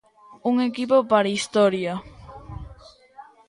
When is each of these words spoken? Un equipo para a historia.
Un 0.49 0.55
equipo 0.69 0.97
para 1.11 1.27
a 1.29 1.35
historia. 1.37 1.93